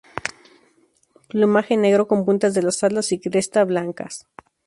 [1.27, 4.27] Plumaje negro con puntas de las alas y cresta blancas.